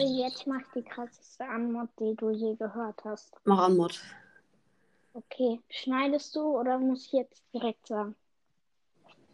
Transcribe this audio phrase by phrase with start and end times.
[0.00, 3.32] Jetzt mach die krasseste Anmod, die du je gehört hast.
[3.44, 4.00] Mach an, Mod.
[5.12, 8.16] Okay, schneidest du oder muss ich jetzt direkt sagen?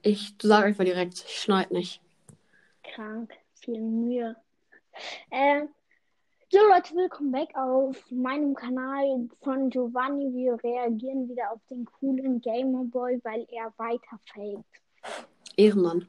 [0.02, 2.02] Ich sage einfach direkt, ich schneid nicht.
[2.82, 4.36] Krank, viel Mühe.
[5.30, 5.62] Äh,
[6.50, 10.30] so Leute, willkommen back auf meinem Kanal von Giovanni.
[10.34, 15.24] Wir reagieren wieder auf den coolen Gamerboy, weil er weiter faked.
[15.56, 16.06] Ehrenmann.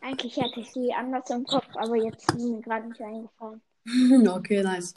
[0.00, 3.60] Eigentlich hätte ich sie anders im Kopf, aber jetzt ist mir gerade nicht eingefallen.
[4.28, 4.94] okay, nice.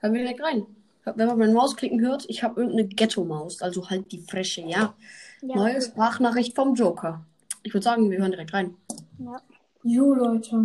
[0.00, 0.66] Hören wir direkt rein.
[1.04, 4.94] Wenn man meine Mausklicken hört, ich habe irgendeine Ghetto-Maus, also halt die frische, ja.
[5.42, 5.82] Ja, Neue okay.
[5.82, 7.24] Sprachnachricht vom Joker.
[7.62, 8.76] Ich würde sagen, wir hören direkt rein.
[9.18, 9.40] ja.
[9.82, 10.64] Jo, Leute.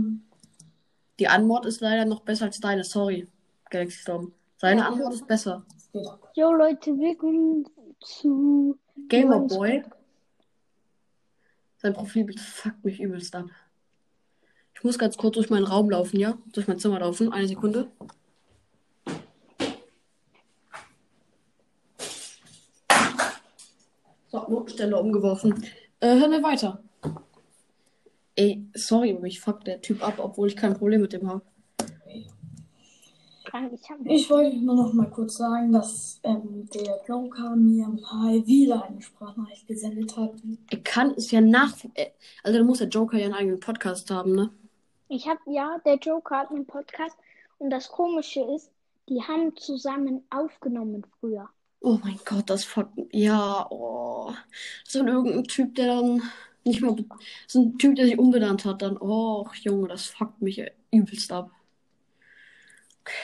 [1.19, 3.27] Die Anmod ist leider noch besser als deine, sorry,
[3.69, 4.33] Galaxy Storm.
[4.57, 4.87] Seine Ja.
[4.87, 5.63] Anmod ist besser.
[6.35, 7.65] Jo Leute, willkommen
[7.99, 8.79] zu
[9.09, 9.83] Gamerboy.
[11.77, 13.45] Sein Profilbild fuckt mich übelst ab.
[14.81, 16.39] Ich muss ganz kurz durch meinen Raum laufen, ja?
[16.53, 17.31] Durch mein Zimmer laufen.
[17.31, 17.91] Eine Sekunde.
[24.31, 25.63] So, Notenstelle umgeworfen.
[25.99, 26.81] Äh, hören wir weiter.
[28.35, 31.43] Ey, sorry, aber mich fuckt der Typ ab, obwohl ich kein Problem mit dem habe.
[34.05, 38.99] Ich wollte nur noch mal kurz sagen, dass ähm, der Joker mir mal wieder eine
[38.99, 40.33] Sprachnachricht gesendet hat.
[40.71, 41.75] Er kann es ja nach.
[41.93, 42.07] äh,
[42.41, 44.49] Also, dann muss der Joker ja einen eigenen Podcast haben, ne?
[45.13, 47.17] Ich habe ja, der Joker hat einen Podcast
[47.57, 48.71] und das Komische ist,
[49.09, 51.49] die haben zusammen aufgenommen früher.
[51.81, 52.97] Oh mein Gott, das fuckt.
[53.11, 54.31] Ja, oh.
[54.85, 56.21] So ein irgendein Typ, der dann
[56.63, 56.95] nicht mehr.
[57.45, 58.97] So ein Typ, der sich umbenannt hat, dann.
[58.97, 61.51] Oh, Junge, das fuckt mich übelst ab.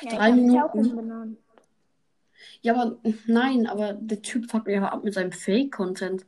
[0.02, 1.00] Ja, Drei ich hab mich auch Minuten.
[1.00, 1.38] umbenannt.
[2.64, 6.26] Ja, aber nein, aber der Typ fuckt mich aber ab mit seinem Fake-Content.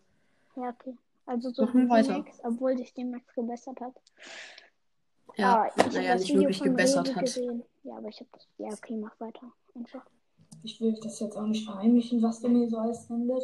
[0.56, 0.96] Ja, okay.
[1.26, 2.18] Also so Machen wir weiter.
[2.20, 3.94] Max, obwohl sich den Max gebessert hat.
[5.38, 7.26] Ja, Ah, ich hab naja, das nicht Video wirklich von gebessert hat.
[7.26, 7.64] Gesehen.
[7.84, 8.48] Ja, aber ich habe das.
[8.58, 9.52] Ja, okay, mach weiter.
[9.76, 10.06] Einfach.
[10.64, 13.44] Ich will das jetzt auch nicht verheimlichen, was der mir so alles sendet.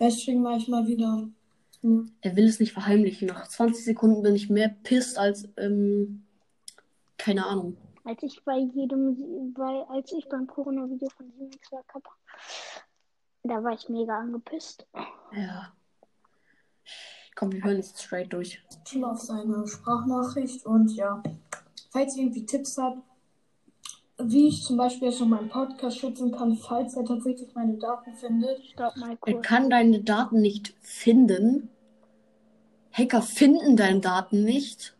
[0.00, 1.28] Deswegen mache ich mal wieder.
[1.82, 3.28] Hm, Er will es nicht verheimlichen.
[3.28, 5.48] Nach 20 Sekunden bin ich mehr pisst als.
[5.56, 6.24] Ähm,
[7.18, 7.76] keine Ahnung.
[8.04, 11.84] Als ich bei jedem, bei, als ich beim Corona-Video von Simex war,
[13.44, 14.86] da war ich mega angepisst.
[15.32, 15.72] Ja.
[17.34, 18.62] Komm, wir hören jetzt straight durch.
[18.84, 21.22] Team auf seine Sprachnachricht und ja,
[21.90, 22.98] falls ihr irgendwie Tipps habt,
[24.18, 28.12] wie ich zum Beispiel jetzt noch meinen Podcast schützen kann, falls er tatsächlich meine Daten
[28.14, 28.64] findet.
[28.66, 28.94] Stopp
[29.26, 31.68] Er kann deine Daten nicht finden.
[32.92, 34.94] Hacker finden deine Daten nicht.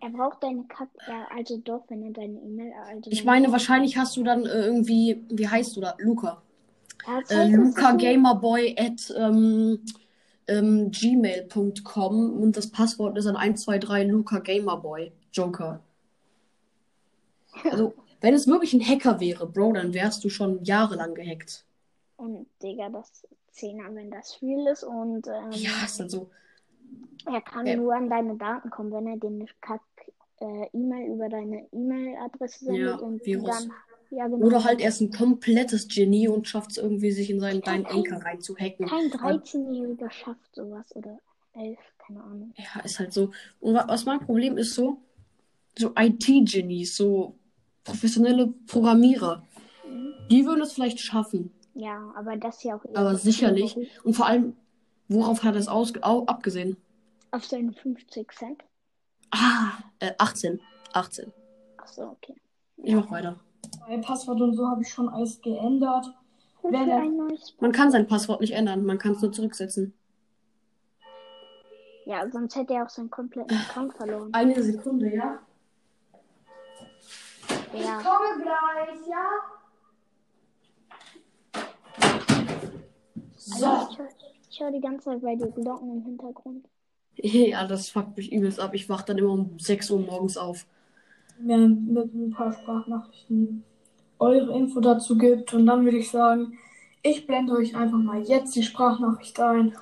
[0.00, 3.96] Er braucht deine Kack, ja, also doch, wenn er deine E-Mail, also Ich meine, wahrscheinlich
[3.96, 5.94] hast du dann äh, irgendwie, wie heißt du da?
[5.98, 6.42] Luca.
[7.28, 9.80] Äh, Luca Gamerboy at ähm,
[10.48, 15.12] ähm, gmail.com und das Passwort ist dann 123 Luca Gamerboy.
[15.32, 15.80] Joker.
[17.64, 21.64] Also, wenn es wirklich ein Hacker wäre, Bro, dann wärst du schon jahrelang gehackt.
[22.16, 26.30] Und Digga, das 10er, wenn das real ist und ähm, Ja, ist halt so.
[27.26, 27.76] er kann Ja.
[27.76, 29.82] nur an deine Daten kommen, wenn er den Kack
[30.40, 33.44] äh, E-Mail über deine E-Mail-Adresse sendet Ja, und Virus.
[33.50, 33.70] dann
[34.16, 34.46] ja genau.
[34.46, 37.84] Oder halt er ist ein komplettes Genie und schafft es irgendwie, sich in seinen deinen
[37.84, 38.86] kein- Anker reinzuhacken.
[38.86, 41.18] Kein 13-Jähriger schafft sowas oder
[41.54, 42.54] 11, keine Ahnung.
[42.56, 43.30] Ja, ist halt so.
[43.60, 44.98] Und wa- was mein Problem ist so,
[45.78, 47.34] so IT-Genies, so
[47.84, 49.42] professionelle Programmierer,
[50.30, 51.52] die würden es vielleicht schaffen.
[51.74, 53.74] Ja, aber das ja auch Aber so sicherlich.
[53.74, 53.88] Beruf.
[54.04, 54.56] Und vor allem,
[55.08, 56.76] worauf hat er es abgesehen?
[57.30, 58.62] Auf seine 50 Cent.
[59.30, 60.60] Ah, äh, 18.
[60.94, 61.32] 18.
[61.76, 62.34] Achso, okay.
[62.82, 63.38] Ich mach weiter.
[63.88, 66.06] Mein Passwort und so habe ich schon alles geändert.
[67.60, 69.94] Man kann sein Passwort nicht ändern, man kann es nur zurücksetzen.
[72.04, 74.32] Ja, sonst hätte er auch seinen kompletten Account verloren.
[74.32, 75.38] Eine Sekunde, ja?
[77.72, 77.98] Ja.
[77.98, 79.28] komme gleich, ja?
[83.36, 83.66] So.
[83.66, 84.08] Also ich höre
[84.50, 86.66] ich hör die ganze Zeit bei dir Glocken im Hintergrund.
[87.16, 88.74] Ja, das fuckt mich übelst ab.
[88.74, 90.66] Ich wach dann immer um 6 Uhr morgens auf.
[91.38, 93.64] Mir mit ein paar Sprachnachrichten
[94.18, 95.52] eure Info dazu gibt.
[95.54, 96.58] Und dann würde ich sagen,
[97.02, 99.76] ich blende euch einfach mal jetzt die Sprachnachricht ein.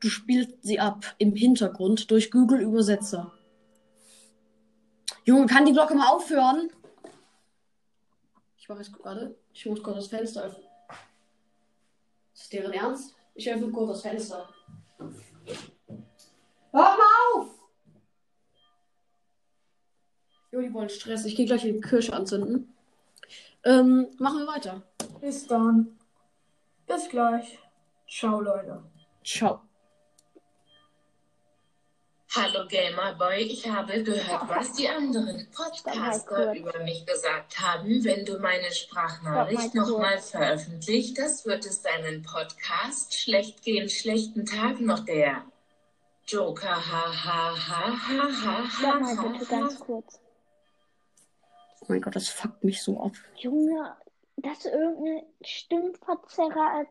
[0.00, 3.32] Du spielst sie ab im Hintergrund durch Google Übersetzer.
[5.24, 6.70] Junge, kann die Glocke mal aufhören?
[8.56, 9.34] Ich mache jetzt gerade.
[9.52, 10.64] Ich muss kurz das Fenster öffnen.
[12.32, 13.16] Ist deren Ernst?
[13.34, 14.48] Ich öffne kurz das Fenster.
[14.98, 15.10] Hör
[16.72, 16.98] mal
[17.34, 17.48] auf!
[20.52, 21.24] Jo, die wollen Stress.
[21.24, 22.72] Ich gehe gleich die Kirsche anzünden.
[23.64, 24.82] Ähm, machen wir weiter.
[25.20, 25.98] Bis dann.
[26.86, 27.58] Bis gleich.
[28.08, 28.82] Ciao, Leute.
[29.24, 29.60] Ciao.
[32.36, 38.04] Hallo Gamerboy, ich habe gehört, was die anderen Podcaster über mich gesagt haben.
[38.04, 44.78] Wenn du meine Sprachnachricht nochmal veröffentlicht, das wird es deinen Podcast schlecht gehen, schlechten Tag
[44.78, 45.42] noch der
[46.26, 46.76] Joker.
[46.76, 49.60] Ha ha ha ha ha ha bitte ha.
[49.60, 50.20] ganz kurz.
[51.88, 53.12] Oh mein Gott, das fuckt mich so ab.
[53.36, 53.96] Junge,
[54.36, 56.84] das ist irgendeine Stimmverzerrer.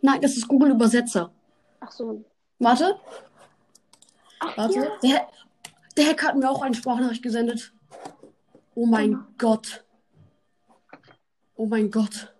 [0.00, 1.30] Nein, das ist Google Übersetzer.
[1.80, 2.24] Ach so.
[2.58, 2.98] Warte,
[4.40, 4.74] Ach warte.
[4.78, 4.98] ja.
[5.02, 5.28] Der,
[5.96, 7.72] der Hacker hat mir auch eine Sprachnachricht gesendet.
[8.74, 9.24] Oh mein Genau.
[9.38, 9.84] Gott.
[11.56, 12.34] Oh mein Gott.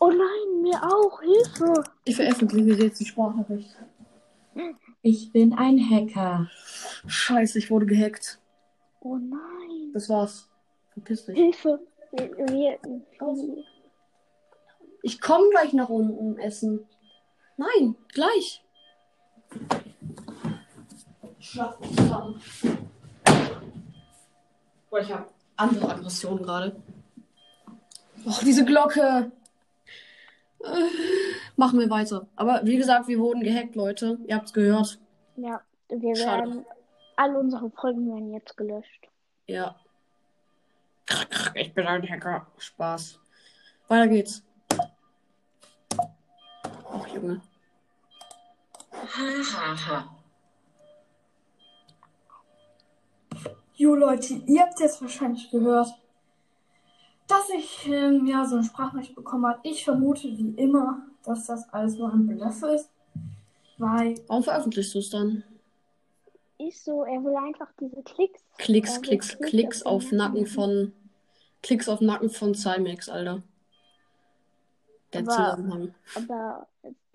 [0.00, 1.20] Oh nein, mir auch.
[1.20, 1.84] Hilfe.
[2.04, 3.70] Ich veröffentliche jetzt die Sprachnachricht.
[5.02, 6.48] Ich bin ein Hacker.
[7.06, 8.38] Scheiße, ich wurde gehackt.
[9.04, 9.90] Oh nein.
[9.92, 10.48] Das war's.
[10.92, 11.36] Verpiss dich.
[11.36, 11.80] Hilfe.
[12.12, 12.78] Wir, wir,
[15.02, 16.86] Ich komme gleich nach unten essen.
[17.56, 18.64] Nein, gleich.
[21.40, 22.40] Schlaf uns zusammen.
[24.90, 25.26] Boah, ich habe
[25.56, 26.76] andere Aggressionen gerade.
[28.24, 29.32] Och, diese Glocke.
[30.60, 30.68] Äh,
[31.56, 32.28] machen wir weiter.
[32.36, 34.18] Aber wie gesagt, wir wurden gehackt, Leute.
[34.26, 35.00] Ihr habt's gehört.
[35.36, 36.64] ja, wir Schade.
[37.22, 39.08] Alle unsere Folgen werden jetzt gelöscht.
[39.46, 39.76] Ja.
[41.54, 42.48] Ich bin ein Hacker.
[42.58, 43.20] Spaß.
[43.86, 44.42] Weiter geht's.
[46.92, 47.40] Och, Junge.
[48.92, 50.16] Ha ha ha.
[53.74, 55.94] Jo Leute, ihr habt jetzt wahrscheinlich gehört,
[57.28, 59.60] dass ich ähm, ja so eine Sprachnachricht bekommen habe.
[59.62, 62.90] Ich vermute wie immer, dass das alles nur ein Bluff ist,
[63.78, 65.44] weil Warum veröffentlichst du es dann?
[66.68, 68.40] Ist so, er will einfach diese Klicks.
[68.58, 70.92] Klicks, will Klicks, Klicks auf Nacken von.
[71.62, 73.42] Klicks auf Nacken von Cymax, Alter.
[75.12, 75.94] Der Aber- Zusammenhang.
[76.14, 76.66] Aber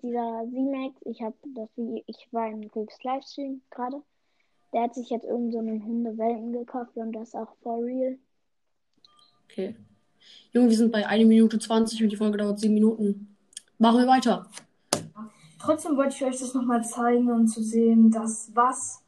[0.02, 4.02] dieser Z-Max, ich habe das wie ich war im Grips Livestream gerade.
[4.72, 8.18] Der hat sich jetzt irgend so einen Hundewelpen gekauft und das auch for real.
[9.44, 9.74] Okay.
[10.52, 13.36] Junge, wir sind bei 1 Minute 20 und die Folge dauert 7 Minuten.
[13.78, 14.46] Machen wir weiter.
[15.58, 19.02] trotzdem wollte ich euch das nochmal zeigen, um zu sehen, dass was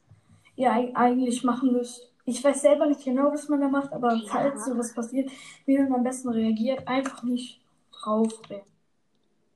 [0.55, 2.07] ihr eig- eigentlich machen müsst.
[2.25, 4.21] Ich weiß selber nicht genau, was man da macht, aber Ja.
[4.27, 5.29] falls sowas passiert,
[5.65, 7.61] wie man am besten reagiert, einfach nicht
[7.91, 8.31] drauf.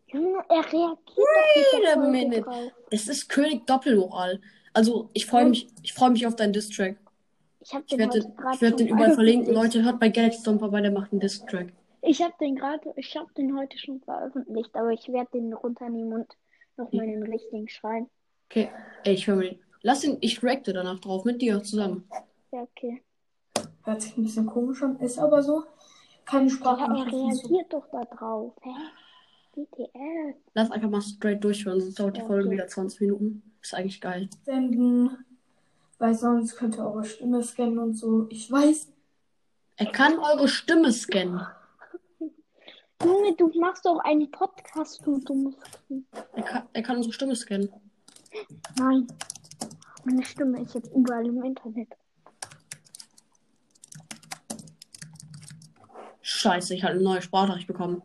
[0.08, 2.72] Junge, er reagiert Wait a minute.
[2.90, 4.40] Es ist König Doppelmoral.
[4.74, 6.98] Also, ich freue mich, ich freue mich auf deinen Distrack.
[7.62, 9.54] Ich habe Ich den werde den, gerade ich werd den überall verlinken.
[9.54, 11.68] Leute, hört bei Galaxy vorbei, der macht einen Distrack.
[12.02, 16.14] Ich habe den gerade, ich habe den heute schon veröffentlicht, aber ich werde den runternehmen
[16.14, 16.38] und
[16.78, 18.10] nochmal den richtigen schreiben.
[18.50, 18.70] Okay.
[19.04, 19.60] Ey, ich höre mir den.
[19.86, 22.10] Lass ihn, ich reacte danach drauf mit dir zusammen.
[22.52, 23.04] Ja, okay.
[23.84, 25.64] Hört sich ein bisschen komisch an, ist aber so.
[26.26, 28.56] Keine er Sprachnachrichten zu reagiert doch da drauf.
[28.64, 28.72] Hä?
[29.54, 30.38] BTS.
[30.56, 33.44] Lass einfach mal straight durchhören, sonst dauert die Folge wieder 20 Minuten.
[33.62, 34.28] Ist eigentlich geil.
[34.44, 35.24] senden,
[36.00, 38.26] weil sonst könnt ihr eure Stimme scannen und so.
[38.32, 38.92] Ich weiß,
[39.76, 41.46] Er kann eure Stimme scannen.
[43.04, 45.54] Junge, du machst doch einen Podcast, du dummes.
[46.34, 47.70] Er kann, er kann unsere Stimme scannen.
[48.80, 49.06] Nein.
[50.06, 51.88] Meine Stimme ist jetzt überall im Internet.
[56.22, 58.04] Scheiße, ich habe eine neue Sprachnachricht bekommen.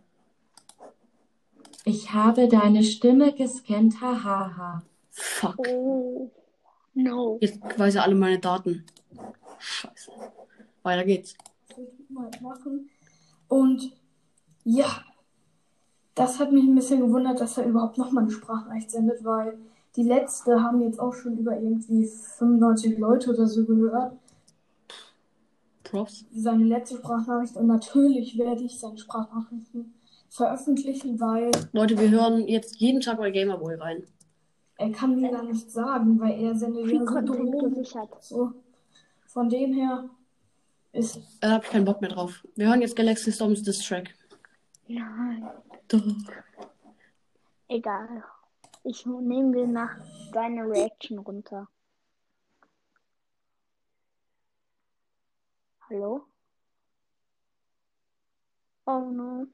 [1.84, 4.00] Ich habe deine Stimme gescannt.
[4.00, 4.82] Hahaha.
[5.10, 5.58] Fuck.
[5.68, 6.30] Oh.
[6.94, 7.38] No.
[7.42, 8.86] Jetzt weiß er alle meine Daten.
[9.58, 10.10] Scheiße.
[10.82, 11.34] Weiter geht's.
[12.08, 12.88] mal machen.
[13.48, 13.92] Und
[14.64, 15.04] ja,
[16.14, 19.58] das hat mich ein bisschen gewundert, dass er überhaupt nochmal eine Sprachnachricht sendet, weil
[19.96, 24.12] die letzte haben jetzt auch schon über irgendwie 95 Leute oder so gehört.
[25.84, 26.24] Props.
[26.32, 29.94] Seine letzte Sprachnachricht und natürlich werde ich seine Sprachnachrichten
[30.28, 34.04] veröffentlichen, weil Leute, wir hören jetzt jeden Tag bei Gamerboy rein.
[34.76, 38.06] er kann mir gar nicht sagen, weil er sendet ja so.
[38.20, 38.52] So,
[39.26, 40.08] von dem her
[40.92, 42.46] ist Da hab ich keinen Bock mehr drauf.
[42.54, 44.14] Wir hören jetzt Galaxy Storms Diss Track.
[44.86, 45.48] Nein.
[45.88, 46.02] Doch.
[47.68, 48.24] Egal.
[48.82, 49.96] Ich nehme dir nach
[50.32, 51.68] deine Reaction runter.
[55.88, 56.24] Hallo?
[58.86, 59.46] Oh no.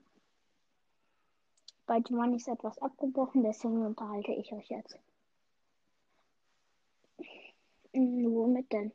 [1.86, 4.96] Bei Giovanni ist etwas abgebrochen, deswegen unterhalte ich euch jetzt.
[7.92, 8.92] Hm, womit denn?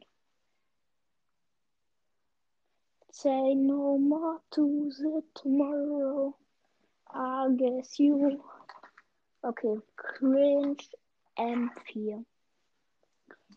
[3.12, 6.36] Say no more to the tomorrow.
[7.14, 8.42] I guess you.
[9.44, 10.78] Okay, Cringe
[11.38, 12.24] M4.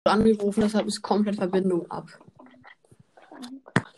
[0.05, 2.09] Angerufen, deshalb ist komplett Verbindung ab.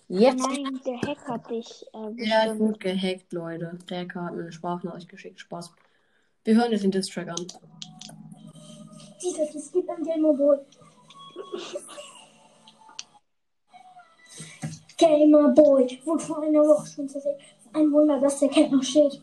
[0.09, 0.47] Jetzt.
[0.47, 3.79] Nein, der Hack hat dich äh, Ja, wurde gehackt, Leute.
[3.91, 5.41] Der Hacker hat mir eine Sprachnachricht geschickt.
[5.41, 5.73] Spaß.
[6.45, 7.47] Wir hören jetzt den Diss Track an.
[9.19, 10.59] Jesus, es gibt ein Gamerboy.
[14.99, 17.43] Gamerboy wurde vor einer Woche schon zersägt.
[17.73, 19.21] Ein Wunder, dass der Cat noch steht.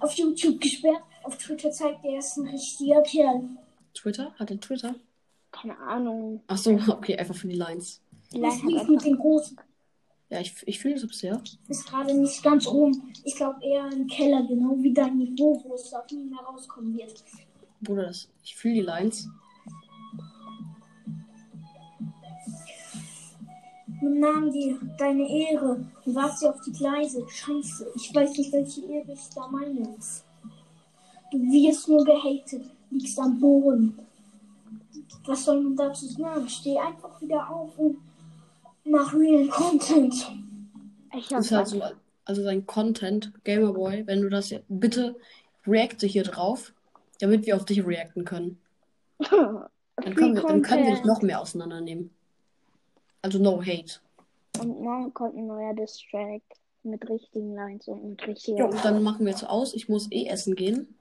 [0.00, 3.42] Auf YouTube gesperrt, auf Twitter zeigt er, ist ein richtiger Kerl.
[3.92, 4.32] Twitter?
[4.38, 4.94] Hat er Twitter?
[5.52, 6.42] Keine Ahnung.
[6.46, 8.00] Achso, okay, einfach für die Lines.
[8.32, 9.60] Die Was Line hat lief einfach mit den Großen?
[10.30, 11.42] Ja, ich, ich fühle es bisher.
[11.68, 13.12] Ist gerade nicht ganz oben.
[13.24, 16.96] Ich glaube eher im Keller, genau wie dein Niveau, wo es auch nie mehr rauskommen
[16.96, 17.22] wird.
[17.80, 19.28] Bruder, das, ich fühle die Lines.
[24.00, 27.26] Nun nahm dir deine Ehre und warf sie auf die Gleise.
[27.28, 29.96] Scheiße, ich weiß nicht, welche Ehre ich da meine.
[31.30, 33.98] Du wirst nur gehatet, liegst am Boden.
[35.26, 36.48] Was soll man dazu sagen?
[36.48, 37.98] Steh einfach wieder auf und
[38.84, 40.14] mach real Content.
[41.14, 41.82] Ich Das ist halt so,
[42.24, 45.16] also sein Content, Gamerboy, wenn du das jetzt, bitte
[45.66, 46.72] reacte hier drauf,
[47.20, 48.58] damit wir auf dich reacten können.
[50.00, 52.10] Dann können wir, dann können wir dich noch mehr auseinandernehmen.
[53.20, 53.98] Also no hate.
[54.60, 56.42] Und morgen kommt ein neuer Distrack
[56.82, 58.66] mit richtigen Lines und mit richtiger.
[58.70, 59.74] Jo, dann machen wir jetzt aus.
[59.74, 60.98] Ich muss eh essen gehen.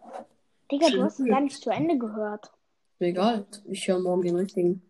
[0.72, 2.52] Digga, du hast ihn gar nicht zu Ende gehört.
[3.00, 4.82] Egal, ich höre morgen den richtigen.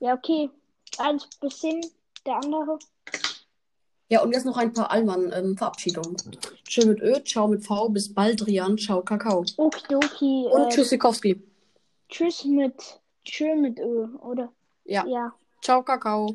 [0.00, 0.50] Ja, okay.
[0.98, 1.80] Eins bis zehn,
[2.26, 2.78] der andere.
[4.08, 6.16] Ja, und jetzt noch ein paar Alman-Verabschiedungen.
[6.64, 9.44] Tschö mit Ö, ciao mit V, bis bald, Rian, ciao, Kakao.
[9.56, 10.46] Okidoki.
[10.50, 11.40] Und äh, Tschüssikowski.
[12.08, 14.52] Tschüss mit Tschö mit Ö, oder?
[14.84, 15.32] Ja, Ja.
[15.62, 16.34] ciao, Kakao.